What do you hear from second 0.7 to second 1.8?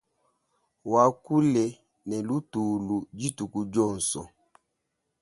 Wakule